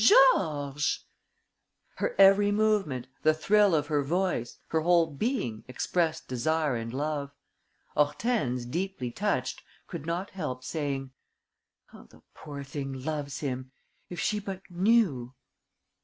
Georges!..." 0.33 1.05
Her 1.97 2.15
every 2.17 2.51
movement, 2.51 3.05
the 3.21 3.35
thrill 3.35 3.75
of 3.75 3.85
her 3.85 4.01
voice, 4.01 4.57
her 4.69 4.81
whole 4.81 5.05
being 5.05 5.63
expressed 5.67 6.27
desire 6.27 6.75
and 6.75 6.91
love. 6.91 7.31
Hortense, 7.93 8.65
deeply 8.65 9.11
touched, 9.11 9.61
could 9.85 10.07
not 10.07 10.31
help 10.31 10.63
saying: 10.63 11.11
"How 11.85 12.05
the 12.05 12.23
poor 12.33 12.63
thing 12.63 13.03
loves 13.05 13.41
him! 13.41 13.71
If 14.09 14.19
she 14.19 14.39
but 14.39 14.63
knew...." 14.71 15.35